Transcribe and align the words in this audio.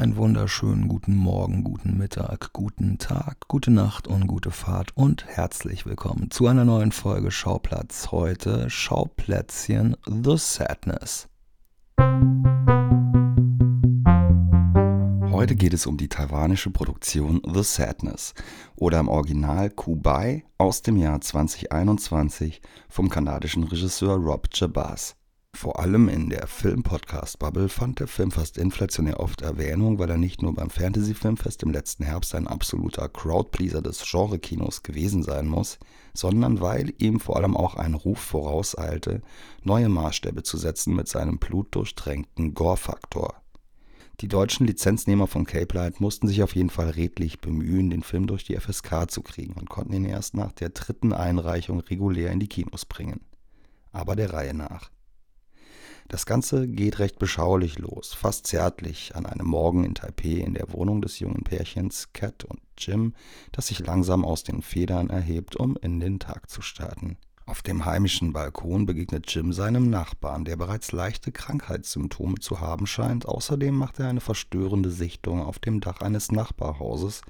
Einen 0.00 0.16
wunderschönen 0.16 0.88
guten 0.88 1.14
Morgen, 1.14 1.62
guten 1.62 1.98
Mittag, 1.98 2.54
guten 2.54 2.96
Tag, 2.96 3.48
gute 3.48 3.70
Nacht 3.70 4.08
und 4.08 4.28
gute 4.28 4.50
Fahrt 4.50 4.96
und 4.96 5.26
herzlich 5.26 5.84
willkommen 5.84 6.30
zu 6.30 6.46
einer 6.46 6.64
neuen 6.64 6.90
Folge 6.90 7.30
Schauplatz. 7.30 8.10
Heute 8.10 8.70
Schauplätzchen 8.70 9.98
The 10.06 10.38
Sadness. 10.38 11.28
Heute 15.30 15.54
geht 15.54 15.74
es 15.74 15.84
um 15.84 15.98
die 15.98 16.08
taiwanische 16.08 16.70
Produktion 16.70 17.42
The 17.44 17.62
Sadness 17.62 18.32
oder 18.76 19.00
im 19.00 19.08
Original 19.08 19.68
Kubai 19.68 20.44
aus 20.56 20.80
dem 20.80 20.96
Jahr 20.96 21.20
2021 21.20 22.62
vom 22.88 23.10
kanadischen 23.10 23.64
Regisseur 23.64 24.16
Rob 24.16 24.48
Jabaz. 24.50 25.19
Vor 25.60 25.78
allem 25.78 26.08
in 26.08 26.30
der 26.30 26.46
Film-Podcast-Bubble 26.46 27.68
fand 27.68 28.00
der 28.00 28.06
Film 28.06 28.30
fast 28.30 28.56
inflationär 28.56 29.20
oft 29.20 29.42
Erwähnung, 29.42 29.98
weil 29.98 30.08
er 30.08 30.16
nicht 30.16 30.40
nur 30.40 30.54
beim 30.54 30.70
Fantasy-Filmfest 30.70 31.62
im 31.64 31.70
letzten 31.70 32.02
Herbst 32.02 32.34
ein 32.34 32.46
absoluter 32.46 33.10
Crowdpleaser 33.10 33.82
des 33.82 34.02
Genre-Kinos 34.10 34.82
gewesen 34.82 35.22
sein 35.22 35.46
muss, 35.46 35.78
sondern 36.14 36.62
weil 36.62 36.94
ihm 36.96 37.20
vor 37.20 37.36
allem 37.36 37.58
auch 37.58 37.74
ein 37.74 37.92
Ruf 37.92 38.20
vorauseilte, 38.20 39.20
neue 39.62 39.90
Maßstäbe 39.90 40.42
zu 40.42 40.56
setzen 40.56 40.96
mit 40.96 41.08
seinem 41.08 41.36
blutdurchtränkten 41.38 42.54
Gore-Faktor. 42.54 43.34
Die 44.20 44.28
deutschen 44.28 44.66
Lizenznehmer 44.66 45.26
von 45.26 45.44
Cape 45.44 45.74
Light 45.74 46.00
mussten 46.00 46.26
sich 46.26 46.42
auf 46.42 46.54
jeden 46.54 46.70
Fall 46.70 46.88
redlich 46.88 47.40
bemühen, 47.40 47.90
den 47.90 48.02
Film 48.02 48.26
durch 48.26 48.44
die 48.44 48.56
FSK 48.56 49.10
zu 49.10 49.20
kriegen 49.20 49.52
und 49.60 49.68
konnten 49.68 49.92
ihn 49.92 50.06
erst 50.06 50.34
nach 50.34 50.52
der 50.52 50.70
dritten 50.70 51.12
Einreichung 51.12 51.80
regulär 51.80 52.30
in 52.30 52.40
die 52.40 52.48
Kinos 52.48 52.86
bringen. 52.86 53.20
Aber 53.92 54.16
der 54.16 54.32
Reihe 54.32 54.54
nach. 54.54 54.90
Das 56.10 56.26
Ganze 56.26 56.66
geht 56.66 56.98
recht 56.98 57.20
beschaulich 57.20 57.78
los, 57.78 58.14
fast 58.14 58.44
zärtlich, 58.48 59.14
an 59.14 59.26
einem 59.26 59.46
Morgen 59.46 59.84
in 59.84 59.94
Taipeh 59.94 60.40
in 60.40 60.54
der 60.54 60.72
Wohnung 60.72 61.00
des 61.02 61.20
jungen 61.20 61.44
Pärchens 61.44 62.12
Cat 62.12 62.42
und 62.42 62.60
Jim, 62.76 63.14
das 63.52 63.68
sich 63.68 63.78
langsam 63.78 64.24
aus 64.24 64.42
den 64.42 64.60
Federn 64.60 65.08
erhebt, 65.08 65.54
um 65.54 65.76
in 65.80 66.00
den 66.00 66.18
Tag 66.18 66.50
zu 66.50 66.62
starten. 66.62 67.16
Auf 67.50 67.62
dem 67.62 67.84
heimischen 67.84 68.32
Balkon 68.32 68.86
begegnet 68.86 69.24
Jim 69.34 69.52
seinem 69.52 69.90
Nachbarn, 69.90 70.44
der 70.44 70.54
bereits 70.54 70.92
leichte 70.92 71.32
Krankheitssymptome 71.32 72.38
zu 72.38 72.60
haben 72.60 72.86
scheint. 72.86 73.26
Außerdem 73.26 73.74
macht 73.74 73.98
er 73.98 74.06
eine 74.06 74.20
verstörende 74.20 74.88
Sichtung 74.88 75.42
auf 75.42 75.58
dem 75.58 75.80
Dach 75.80 76.00
eines 76.00 76.30
Nachbarhauses, 76.30 77.22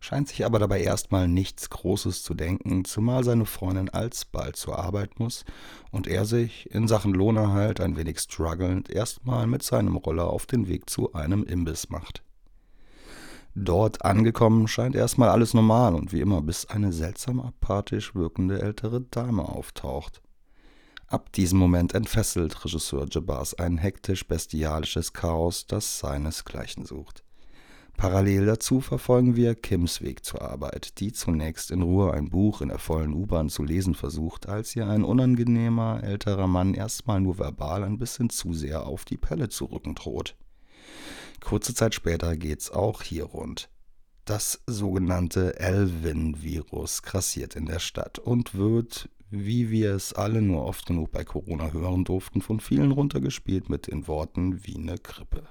scheint 0.00 0.28
sich 0.28 0.46
aber 0.46 0.58
dabei 0.58 0.80
erstmal 0.80 1.28
nichts 1.28 1.68
Großes 1.68 2.22
zu 2.22 2.32
denken, 2.32 2.86
zumal 2.86 3.22
seine 3.22 3.44
Freundin 3.44 3.90
alsbald 3.90 4.56
zur 4.56 4.78
Arbeit 4.78 5.20
muss 5.20 5.44
und 5.90 6.06
er 6.06 6.24
sich 6.24 6.70
in 6.70 6.88
Sachen 6.88 7.12
Lohnerhalt 7.12 7.78
ein 7.78 7.98
wenig 7.98 8.20
struggelnd 8.20 8.88
erstmal 8.88 9.46
mit 9.46 9.62
seinem 9.62 9.96
Roller 9.96 10.30
auf 10.30 10.46
den 10.46 10.68
Weg 10.68 10.88
zu 10.88 11.12
einem 11.12 11.44
Imbiss 11.44 11.90
macht. 11.90 12.22
Dort 13.58 14.04
angekommen 14.04 14.68
scheint 14.68 14.94
erstmal 14.94 15.30
alles 15.30 15.54
normal 15.54 15.94
und 15.94 16.12
wie 16.12 16.20
immer, 16.20 16.42
bis 16.42 16.66
eine 16.66 16.92
seltsam 16.92 17.40
apathisch 17.40 18.14
wirkende 18.14 18.60
ältere 18.60 19.00
Dame 19.00 19.48
auftaucht. 19.48 20.20
Ab 21.06 21.32
diesem 21.32 21.58
Moment 21.58 21.94
entfesselt 21.94 22.66
Regisseur 22.66 23.06
Jabars 23.10 23.54
ein 23.54 23.78
hektisch-bestialisches 23.78 25.14
Chaos, 25.14 25.66
das 25.66 25.98
seinesgleichen 25.98 26.84
sucht. 26.84 27.24
Parallel 27.96 28.44
dazu 28.44 28.82
verfolgen 28.82 29.36
wir 29.36 29.54
Kims 29.54 30.02
Weg 30.02 30.22
zur 30.22 30.42
Arbeit, 30.42 31.00
die 31.00 31.12
zunächst 31.12 31.70
in 31.70 31.80
Ruhe 31.80 32.12
ein 32.12 32.28
Buch 32.28 32.60
in 32.60 32.68
der 32.68 32.78
vollen 32.78 33.14
U-Bahn 33.14 33.48
zu 33.48 33.64
lesen 33.64 33.94
versucht, 33.94 34.50
als 34.50 34.76
ihr 34.76 34.86
ein 34.86 35.02
unangenehmer 35.02 36.02
älterer 36.02 36.46
Mann 36.46 36.74
erstmal 36.74 37.22
nur 37.22 37.38
verbal 37.38 37.84
ein 37.84 37.96
bisschen 37.96 38.28
zu 38.28 38.52
sehr 38.52 38.86
auf 38.86 39.06
die 39.06 39.16
Pelle 39.16 39.48
zu 39.48 39.64
rücken 39.64 39.94
droht. 39.94 40.36
Kurze 41.40 41.74
Zeit 41.74 41.94
später 41.94 42.36
geht's 42.36 42.70
auch 42.70 43.02
hier 43.02 43.24
rund. 43.24 43.68
Das 44.24 44.60
sogenannte 44.66 45.58
Elvin-Virus 45.60 47.02
grassiert 47.02 47.54
in 47.54 47.66
der 47.66 47.78
Stadt 47.78 48.18
und 48.18 48.54
wird, 48.54 49.08
wie 49.30 49.70
wir 49.70 49.94
es 49.94 50.12
alle 50.12 50.42
nur 50.42 50.64
oft 50.64 50.86
genug 50.86 51.12
bei 51.12 51.24
Corona 51.24 51.70
hören 51.72 52.04
durften, 52.04 52.42
von 52.42 52.58
vielen 52.58 52.90
runtergespielt 52.90 53.68
mit 53.68 53.86
den 53.86 54.08
Worten 54.08 54.64
wie 54.64 54.76
eine 54.76 54.98
Grippe. 54.98 55.46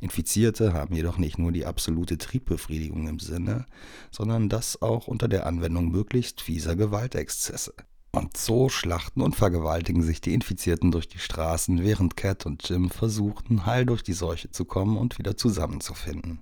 Infizierte 0.00 0.72
haben 0.72 0.94
jedoch 0.94 1.16
nicht 1.16 1.38
nur 1.38 1.52
die 1.52 1.64
absolute 1.64 2.18
Triebbefriedigung 2.18 3.08
im 3.08 3.18
Sinne, 3.20 3.66
sondern 4.10 4.48
das 4.48 4.82
auch 4.82 5.06
unter 5.06 5.28
der 5.28 5.46
Anwendung 5.46 5.90
möglichst 5.90 6.40
fieser 6.40 6.76
Gewaltexzesse. 6.76 7.72
Und 8.14 8.36
so 8.36 8.68
schlachten 8.68 9.22
und 9.22 9.36
vergewaltigen 9.36 10.02
sich 10.02 10.20
die 10.20 10.34
Infizierten 10.34 10.90
durch 10.90 11.08
die 11.08 11.18
Straßen, 11.18 11.82
während 11.82 12.14
Cat 12.14 12.44
und 12.44 12.68
Jim 12.68 12.90
versuchten, 12.90 13.64
heil 13.64 13.86
durch 13.86 14.02
die 14.02 14.12
Seuche 14.12 14.50
zu 14.50 14.66
kommen 14.66 14.98
und 14.98 15.18
wieder 15.18 15.38
zusammenzufinden. 15.38 16.40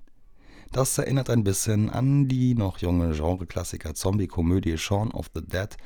Das 0.72 0.98
erinnert 0.98 1.30
ein 1.30 1.44
bisschen 1.44 1.88
an 1.88 2.26
die 2.26 2.54
noch 2.54 2.78
junge 2.78 3.12
Genreklassiker 3.12 3.94
Zombie-Komödie 3.94 4.78
Shaun 4.78 5.12
of 5.12 5.30
the 5.32 5.42
Dead, 5.42 5.76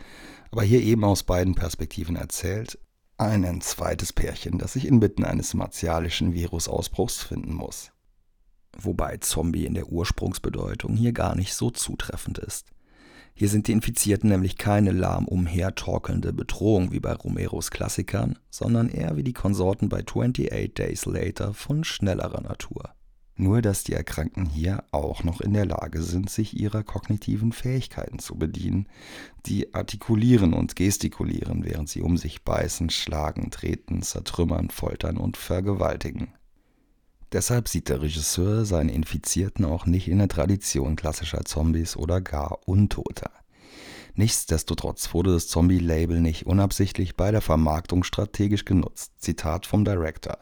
aber 0.50 0.62
hier 0.62 0.80
eben 0.80 1.04
aus 1.04 1.22
beiden 1.22 1.54
Perspektiven 1.54 2.16
erzählt. 2.16 2.78
Ein 3.18 3.60
zweites 3.60 4.12
Pärchen, 4.12 4.58
das 4.58 4.72
sich 4.72 4.86
inmitten 4.86 5.24
eines 5.24 5.54
martialischen 5.54 6.32
Virusausbruchs 6.32 7.22
finden 7.22 7.54
muss. 7.54 7.92
Wobei 8.76 9.18
Zombie 9.18 9.66
in 9.66 9.74
der 9.74 9.88
Ursprungsbedeutung 9.88 10.96
hier 10.96 11.12
gar 11.12 11.36
nicht 11.36 11.54
so 11.54 11.70
zutreffend 11.70 12.38
ist. 12.38 12.73
Hier 13.36 13.48
sind 13.48 13.66
die 13.66 13.72
Infizierten 13.72 14.30
nämlich 14.30 14.58
keine 14.58 14.92
lahm 14.92 15.26
umhertorkelnde 15.26 16.32
Bedrohung 16.32 16.92
wie 16.92 17.00
bei 17.00 17.12
Romeros 17.12 17.72
Klassikern, 17.72 18.38
sondern 18.48 18.88
eher 18.88 19.16
wie 19.16 19.24
die 19.24 19.32
Konsorten 19.32 19.88
bei 19.88 20.04
28 20.06 20.72
Days 20.72 21.04
Later 21.04 21.52
von 21.52 21.82
schnellerer 21.82 22.42
Natur. 22.42 22.94
Nur 23.36 23.60
dass 23.60 23.82
die 23.82 23.94
Erkrankten 23.94 24.46
hier 24.46 24.84
auch 24.92 25.24
noch 25.24 25.40
in 25.40 25.52
der 25.52 25.66
Lage 25.66 26.00
sind, 26.00 26.30
sich 26.30 26.56
ihrer 26.56 26.84
kognitiven 26.84 27.50
Fähigkeiten 27.50 28.20
zu 28.20 28.36
bedienen, 28.36 28.88
die 29.46 29.74
artikulieren 29.74 30.54
und 30.54 30.76
gestikulieren, 30.76 31.64
während 31.64 31.88
sie 31.88 32.02
um 32.02 32.16
sich 32.16 32.44
beißen, 32.44 32.90
schlagen, 32.90 33.50
treten, 33.50 34.02
zertrümmern, 34.02 34.70
foltern 34.70 35.16
und 35.16 35.36
vergewaltigen. 35.36 36.28
Deshalb 37.34 37.68
sieht 37.68 37.88
der 37.88 38.00
Regisseur 38.00 38.64
seine 38.64 38.92
Infizierten 38.92 39.64
auch 39.64 39.86
nicht 39.86 40.06
in 40.06 40.18
der 40.18 40.28
Tradition 40.28 40.94
klassischer 40.94 41.44
Zombies 41.44 41.96
oder 41.96 42.20
gar 42.20 42.60
Untoter. 42.68 43.32
Nichtsdestotrotz 44.14 45.12
wurde 45.12 45.32
das 45.32 45.48
Zombie-Label 45.48 46.20
nicht 46.20 46.46
unabsichtlich 46.46 47.16
bei 47.16 47.32
der 47.32 47.40
Vermarktung 47.40 48.04
strategisch 48.04 48.64
genutzt. 48.64 49.14
Zitat 49.18 49.66
vom 49.66 49.84
Director. 49.84 50.38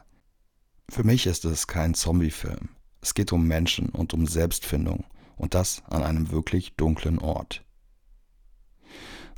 Für 0.91 1.03
mich 1.03 1.27
ist 1.27 1.47
es 1.47 1.67
kein 1.67 1.95
Zombie-Film. 1.95 2.69
Es 3.01 3.15
geht 3.15 3.33
um 3.33 3.47
Menschen 3.47 3.89
und 3.89 4.13
um 4.13 4.27
Selbstfindung 4.27 5.05
und 5.37 5.55
das 5.55 5.83
an 5.89 6.03
einem 6.03 6.31
wirklich 6.31 6.77
dunklen 6.77 7.19
Ort. 7.19 7.65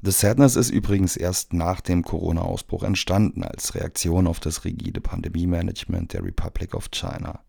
The 0.07 0.11
Sadness 0.11 0.57
ist 0.57 0.69
übrigens 0.69 1.17
erst 1.17 1.55
nach 1.55 1.81
dem 1.81 2.03
Corona-Ausbruch 2.03 2.83
entstanden 2.83 3.43
als 3.43 3.75
Reaktion 3.75 4.27
auf 4.27 4.39
das 4.39 4.67
rigide 4.67 5.01
Pandemie-Management 5.01 6.13
der 6.13 6.23
Republic 6.23 6.75
of 6.75 6.91
China. 6.91 7.41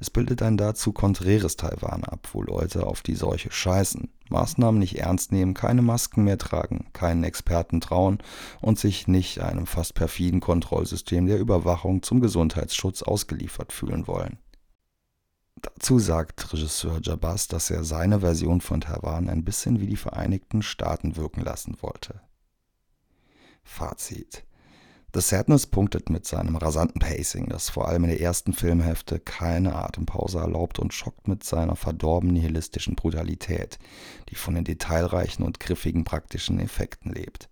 Es 0.00 0.10
bildet 0.10 0.42
ein 0.42 0.58
dazu 0.58 0.92
konträres 0.92 1.56
Taiwan 1.56 2.04
ab, 2.04 2.28
wo 2.34 2.42
Leute 2.42 2.86
auf 2.86 3.00
die 3.00 3.14
Seuche 3.14 3.50
scheißen, 3.50 4.10
Maßnahmen 4.28 4.78
nicht 4.78 4.98
ernst 4.98 5.32
nehmen, 5.32 5.54
keine 5.54 5.80
Masken 5.80 6.24
mehr 6.24 6.36
tragen, 6.36 6.88
keinen 6.92 7.24
Experten 7.24 7.80
trauen 7.80 8.18
und 8.60 8.78
sich 8.78 9.08
nicht 9.08 9.40
einem 9.40 9.66
fast 9.66 9.94
perfiden 9.94 10.40
Kontrollsystem 10.40 11.24
der 11.24 11.38
Überwachung 11.38 12.02
zum 12.02 12.20
Gesundheitsschutz 12.20 13.02
ausgeliefert 13.02 13.72
fühlen 13.72 14.06
wollen. 14.06 14.36
Dazu 15.64 15.98
sagt 15.98 16.52
Regisseur 16.52 17.00
Jabaz, 17.02 17.48
dass 17.48 17.70
er 17.70 17.84
seine 17.84 18.20
Version 18.20 18.60
von 18.60 18.82
Taiwan 18.82 19.30
ein 19.30 19.44
bisschen 19.44 19.80
wie 19.80 19.86
die 19.86 19.96
Vereinigten 19.96 20.60
Staaten 20.60 21.16
wirken 21.16 21.40
lassen 21.40 21.78
wollte. 21.80 22.20
Fazit. 23.62 24.44
The 25.14 25.22
Sadness 25.22 25.66
punktet 25.66 26.10
mit 26.10 26.26
seinem 26.26 26.56
rasanten 26.56 27.00
Pacing, 27.00 27.48
das 27.48 27.70
vor 27.70 27.88
allem 27.88 28.04
in 28.04 28.10
der 28.10 28.20
ersten 28.20 28.52
Filmhälfte 28.52 29.20
keine 29.20 29.74
Atempause 29.74 30.38
erlaubt 30.38 30.78
und 30.78 30.92
schockt 30.92 31.28
mit 31.28 31.44
seiner 31.44 31.76
verdorben 31.76 32.30
nihilistischen 32.30 32.94
Brutalität, 32.94 33.78
die 34.28 34.34
von 34.34 34.54
den 34.54 34.64
detailreichen 34.64 35.46
und 35.46 35.60
griffigen 35.60 36.04
praktischen 36.04 36.60
Effekten 36.60 37.10
lebt. 37.10 37.48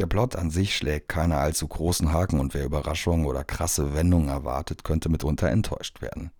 Der 0.00 0.06
Plot 0.06 0.34
an 0.34 0.50
sich 0.50 0.74
schlägt 0.74 1.10
keine 1.10 1.36
allzu 1.36 1.68
großen 1.68 2.10
Haken 2.10 2.40
und 2.40 2.54
wer 2.54 2.64
Überraschungen 2.64 3.26
oder 3.26 3.44
krasse 3.44 3.92
Wendungen 3.92 4.30
erwartet, 4.30 4.82
könnte 4.82 5.10
mitunter 5.10 5.50
enttäuscht 5.50 6.00
werden. 6.00 6.30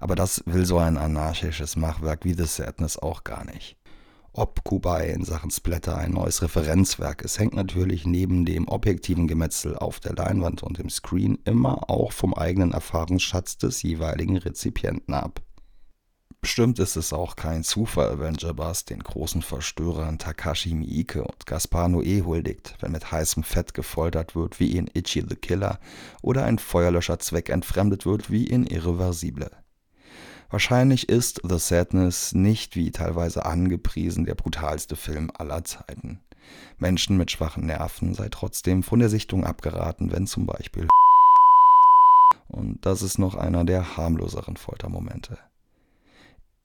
Aber 0.00 0.16
das 0.16 0.42
will 0.44 0.66
so 0.66 0.78
ein 0.78 0.96
anarchisches 0.96 1.76
Machwerk 1.76 2.24
wie 2.24 2.34
The 2.34 2.46
Sadness 2.46 2.98
auch 2.98 3.22
gar 3.22 3.44
nicht. 3.44 3.76
Ob 4.32 4.64
Kubai 4.64 5.10
in 5.10 5.24
Sachen 5.24 5.52
Splatter 5.52 5.96
ein 5.96 6.14
neues 6.14 6.42
Referenzwerk 6.42 7.22
ist, 7.22 7.38
hängt 7.38 7.54
natürlich 7.54 8.06
neben 8.06 8.44
dem 8.44 8.66
objektiven 8.66 9.28
Gemetzel 9.28 9.76
auf 9.76 10.00
der 10.00 10.14
Leinwand 10.14 10.64
und 10.64 10.80
im 10.80 10.90
Screen 10.90 11.38
immer 11.44 11.88
auch 11.88 12.10
vom 12.10 12.34
eigenen 12.34 12.72
Erfahrungsschatz 12.72 13.56
des 13.56 13.82
jeweiligen 13.84 14.36
Rezipienten 14.36 15.14
ab. 15.14 15.45
Bestimmt 16.40 16.78
ist 16.78 16.96
es 16.96 17.12
auch 17.12 17.34
kein 17.34 17.64
Zufall, 17.64 18.20
wenn 18.20 18.36
Jabaz 18.36 18.84
den 18.84 19.00
großen 19.00 19.42
Verstörern 19.42 20.18
Takashi 20.18 20.74
Miike 20.74 21.24
und 21.24 21.44
Gaspar 21.46 21.88
Noé 21.88 22.24
huldigt, 22.24 22.76
wenn 22.80 22.92
mit 22.92 23.10
heißem 23.10 23.42
Fett 23.42 23.74
gefoltert 23.74 24.36
wird 24.36 24.60
wie 24.60 24.76
in 24.76 24.88
Itchy 24.94 25.24
the 25.28 25.34
Killer 25.34 25.80
oder 26.22 26.44
ein 26.44 26.58
Feuerlöscher 26.58 27.18
zweckentfremdet 27.18 28.06
wird 28.06 28.30
wie 28.30 28.46
in 28.46 28.66
Irreversible. 28.66 29.50
Wahrscheinlich 30.48 31.08
ist 31.08 31.40
The 31.42 31.58
Sadness 31.58 32.32
nicht 32.32 32.76
wie 32.76 32.92
teilweise 32.92 33.44
angepriesen 33.44 34.24
der 34.24 34.36
brutalste 34.36 34.94
Film 34.94 35.32
aller 35.36 35.64
Zeiten. 35.64 36.20
Menschen 36.78 37.16
mit 37.16 37.32
schwachen 37.32 37.66
Nerven 37.66 38.14
sei 38.14 38.28
trotzdem 38.30 38.84
von 38.84 39.00
der 39.00 39.08
Sichtung 39.08 39.44
abgeraten, 39.44 40.12
wenn 40.12 40.28
zum 40.28 40.46
Beispiel 40.46 40.86
und 42.48 42.86
das 42.86 43.02
ist 43.02 43.18
noch 43.18 43.34
einer 43.34 43.64
der 43.64 43.96
harmloseren 43.96 44.56
Foltermomente. 44.56 45.38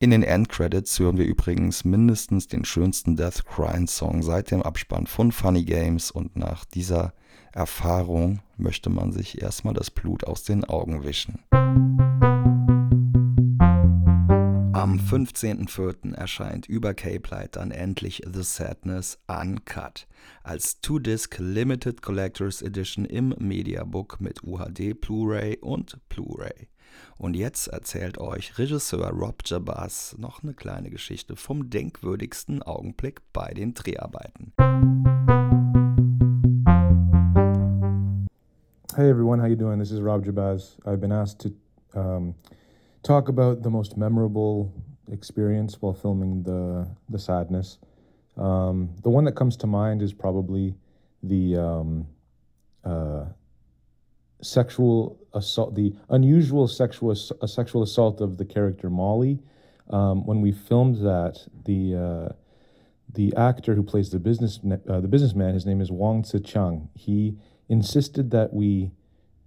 In 0.01 0.09
den 0.09 0.23
Endcredits 0.23 0.97
hören 0.97 1.19
wir 1.19 1.25
übrigens 1.25 1.85
mindestens 1.85 2.47
den 2.47 2.65
schönsten 2.65 3.15
Death 3.15 3.45
Crying 3.45 3.85
Song 3.85 4.23
seit 4.23 4.49
dem 4.49 4.63
Abspann 4.63 5.05
von 5.05 5.31
Funny 5.31 5.63
Games 5.63 6.09
und 6.09 6.35
nach 6.35 6.65
dieser 6.65 7.13
Erfahrung 7.53 8.39
möchte 8.57 8.89
man 8.89 9.11
sich 9.11 9.43
erstmal 9.43 9.75
das 9.75 9.91
Blut 9.91 10.23
aus 10.23 10.43
den 10.43 10.65
Augen 10.65 11.03
wischen. 11.03 11.37
Am 14.73 14.97
15.04. 14.97 16.15
erscheint 16.15 16.65
über 16.65 16.95
Cape 16.95 17.29
Light 17.29 17.55
dann 17.55 17.69
endlich 17.69 18.23
The 18.25 18.41
Sadness 18.41 19.19
Uncut 19.27 20.07
als 20.41 20.81
Two-Disc 20.81 21.37
Limited 21.37 22.01
Collectors 22.01 22.63
Edition 22.63 23.05
im 23.05 23.35
Mediabook 23.37 24.19
mit 24.19 24.43
UHD 24.43 24.99
Blu-ray 24.99 25.59
und 25.59 25.99
Blu-ray. 26.09 26.70
Und 27.17 27.35
jetzt 27.35 27.67
erzählt 27.67 28.17
euch 28.17 28.57
Regisseur 28.57 29.09
Rob 29.09 29.41
Jabaz 29.45 30.15
noch 30.17 30.43
eine 30.43 30.53
kleine 30.53 30.89
Geschichte 30.89 31.35
vom 31.35 31.69
denkwürdigsten 31.69 32.63
Augenblick 32.63 33.21
bei 33.33 33.53
den 33.53 33.73
Dreharbeiten. 33.73 34.53
Hey 38.95 39.09
everyone, 39.09 39.39
how 39.41 39.47
you 39.47 39.55
doing? 39.55 39.79
This 39.79 39.91
is 39.91 40.01
Rob 40.01 40.25
Jabaz. 40.25 40.77
I've 40.85 40.99
been 40.99 41.13
asked 41.13 41.39
to 41.39 41.51
um, 41.97 42.35
talk 43.03 43.29
about 43.29 43.63
the 43.63 43.69
most 43.69 43.95
memorable 43.95 44.71
experience 45.09 45.81
while 45.81 45.93
filming 45.93 46.43
the 46.43 46.85
the 47.09 47.17
sadness. 47.17 47.79
Um, 48.35 48.89
the 49.03 49.09
one 49.09 49.23
that 49.25 49.35
comes 49.35 49.55
to 49.57 49.67
mind 49.67 50.01
is 50.01 50.13
probably 50.13 50.75
the 51.23 51.55
um, 51.57 52.07
uh, 52.83 53.25
sexual 54.41 55.20
assault, 55.33 55.75
the 55.75 55.93
unusual 56.09 56.67
sexual 56.67 57.11
uh, 57.11 57.47
sexual 57.47 57.83
assault 57.83 58.21
of 58.21 58.37
the 58.37 58.45
character 58.45 58.89
Molly. 58.89 59.39
Um, 59.89 60.25
when 60.25 60.41
we 60.41 60.51
filmed 60.51 60.97
that, 60.97 61.45
the 61.65 61.95
uh, 61.95 62.33
the 63.13 63.33
actor 63.35 63.75
who 63.75 63.83
plays 63.83 64.09
the 64.09 64.19
business 64.19 64.59
uh, 64.87 64.99
the 64.99 65.07
businessman, 65.07 65.53
his 65.53 65.65
name 65.65 65.81
is 65.81 65.91
Wang 65.91 66.23
Tze 66.23 66.39
Chang. 66.43 66.89
He 66.95 67.37
insisted 67.69 68.31
that 68.31 68.53
we 68.53 68.91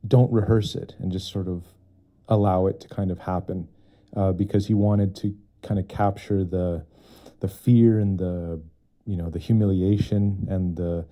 don't 0.07 0.33
rehearse 0.33 0.75
it 0.75 0.95
and 0.99 1.11
just 1.11 1.31
sort 1.31 1.49
of 1.49 1.65
allow 2.29 2.67
it 2.67 2.81
to 2.81 2.89
kind 2.89 3.11
of 3.11 3.19
happen 3.19 3.69
uh, 4.17 4.33
because 4.33 4.67
he 4.67 4.75
wanted 4.75 5.15
to 5.17 5.35
kind 5.63 5.79
of 5.81 5.89
capture 5.89 6.45
the 6.45 6.85
the 7.41 7.49
fear 7.49 7.99
and 7.99 8.19
the 8.19 8.61
you 9.07 9.17
know 9.17 9.31
the 9.31 9.39
humiliation 9.39 10.47
and 10.49 10.77
the 10.77 11.07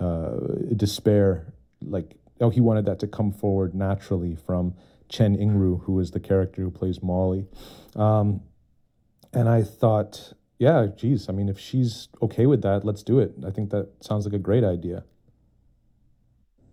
uh, 0.00 0.36
despair 0.76 1.52
like 1.82 2.16
oh, 2.40 2.50
he 2.50 2.60
wanted 2.60 2.84
that 2.86 2.98
to 3.00 3.06
come 3.06 3.32
forward 3.32 3.74
naturally 3.74 4.34
from 4.34 4.74
Chen 5.08 5.36
Ingru, 5.36 5.82
who 5.84 6.00
is 6.00 6.10
the 6.10 6.20
character 6.20 6.62
who 6.62 6.70
plays 6.70 7.02
Molly. 7.02 7.46
Um, 7.94 8.40
and 9.32 9.48
I 9.48 9.62
thought, 9.62 10.32
yeah, 10.58 10.86
geez, 10.96 11.28
I 11.28 11.32
mean, 11.32 11.48
if 11.48 11.58
she's 11.58 12.08
okay 12.22 12.46
with 12.46 12.62
that, 12.62 12.84
let's 12.84 13.02
do 13.02 13.18
it. 13.18 13.34
I 13.46 13.50
think 13.50 13.70
that 13.70 13.88
sounds 14.00 14.24
like 14.24 14.34
a 14.34 14.38
great 14.38 14.64
idea. 14.64 15.04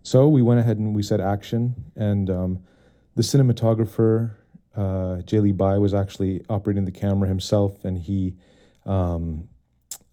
So 0.02 0.28
we 0.28 0.42
went 0.42 0.60
ahead 0.60 0.78
and 0.78 0.94
we 0.94 1.02
said 1.02 1.20
action, 1.20 1.74
and 1.94 2.28
um, 2.28 2.64
the 3.14 3.22
cinematographer, 3.22 4.34
uh, 4.76 5.22
Jay 5.22 5.38
Lee 5.38 5.52
Bai, 5.52 5.78
was 5.78 5.94
actually 5.94 6.44
operating 6.48 6.84
the 6.84 6.90
camera 6.92 7.28
himself, 7.28 7.84
and 7.84 7.98
he 7.98 8.34
um, 8.84 9.48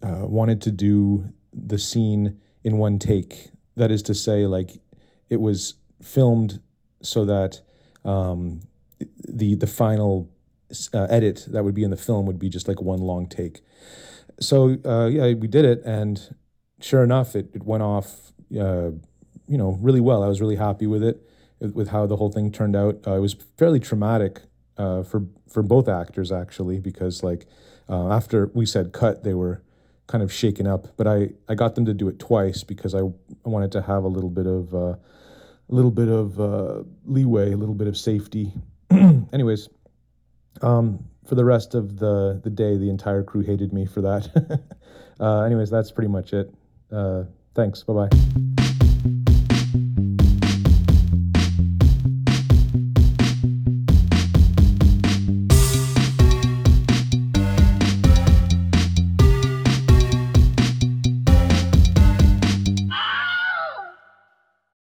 uh, 0.02 0.26
wanted 0.26 0.62
to 0.62 0.70
do 0.70 1.32
the 1.52 1.78
scene 1.78 2.38
in 2.62 2.78
one 2.78 2.98
take. 2.98 3.50
That 3.76 3.90
is 3.90 4.02
to 4.04 4.14
say, 4.14 4.46
like 4.46 4.80
it 5.30 5.40
was 5.40 5.74
filmed 6.02 6.60
so 7.02 7.24
that 7.24 7.60
um, 8.04 8.60
the 9.26 9.54
the 9.54 9.66
final 9.66 10.28
uh, 10.92 11.04
edit 11.04 11.46
that 11.48 11.64
would 11.64 11.74
be 11.74 11.84
in 11.84 11.90
the 11.90 11.96
film 11.96 12.26
would 12.26 12.38
be 12.38 12.48
just 12.48 12.68
like 12.68 12.82
one 12.82 13.00
long 13.00 13.26
take. 13.26 13.60
So 14.40 14.76
uh, 14.84 15.06
yeah, 15.06 15.32
we 15.34 15.48
did 15.48 15.64
it, 15.64 15.82
and 15.84 16.34
sure 16.80 17.02
enough, 17.02 17.34
it 17.34 17.50
it 17.54 17.64
went 17.64 17.82
off. 17.82 18.32
Uh, 18.52 18.90
you 19.46 19.58
know, 19.58 19.78
really 19.80 20.00
well. 20.00 20.22
I 20.22 20.28
was 20.28 20.40
really 20.40 20.56
happy 20.56 20.86
with 20.86 21.02
it, 21.02 21.20
with 21.60 21.88
how 21.88 22.06
the 22.06 22.16
whole 22.16 22.30
thing 22.30 22.52
turned 22.52 22.76
out. 22.76 23.00
Uh, 23.06 23.14
it 23.16 23.20
was 23.20 23.34
fairly 23.56 23.80
traumatic 23.80 24.42
uh, 24.76 25.02
for 25.02 25.26
for 25.48 25.62
both 25.62 25.88
actors 25.88 26.30
actually, 26.30 26.78
because 26.78 27.22
like 27.22 27.46
uh, 27.88 28.12
after 28.12 28.50
we 28.54 28.66
said 28.66 28.92
cut, 28.92 29.24
they 29.24 29.34
were 29.34 29.62
kind 30.10 30.24
of 30.24 30.32
shaken 30.32 30.66
up. 30.66 30.88
But 30.96 31.06
I 31.06 31.30
I 31.48 31.54
got 31.54 31.74
them 31.76 31.86
to 31.86 31.94
do 31.94 32.08
it 32.08 32.18
twice 32.18 32.64
because 32.64 32.94
I, 32.94 32.98
I 32.98 33.48
wanted 33.48 33.72
to 33.72 33.82
have 33.82 34.04
a 34.04 34.08
little 34.08 34.30
bit 34.30 34.46
of 34.46 34.74
a 34.74 34.98
little 35.68 35.92
bit 35.92 36.08
of 36.08 36.40
uh, 36.40 36.82
leeway, 37.06 37.52
a 37.52 37.56
little 37.56 37.74
bit 37.74 37.86
of 37.86 37.96
safety. 37.96 38.52
Anyways, 39.32 39.68
um, 40.62 41.04
for 41.26 41.36
the 41.36 41.44
rest 41.44 41.74
of 41.74 41.98
the 41.98 42.40
the 42.42 42.50
day, 42.50 42.76
the 42.76 42.90
entire 42.90 43.22
crew 43.22 43.42
hated 43.42 43.72
me 43.72 43.86
for 43.86 44.00
that. 44.02 44.62
uh, 45.20 45.42
anyways, 45.42 45.70
that's 45.70 45.92
pretty 45.92 46.08
much 46.08 46.32
it. 46.32 46.52
Uh, 46.90 47.24
thanks. 47.54 47.84
Bye 47.84 48.08
bye. 48.08 48.59